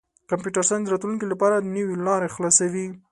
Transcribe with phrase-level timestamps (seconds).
[0.29, 2.87] کمپیوټر ساینس د راتلونکي لپاره نوې لارې خلاصوي.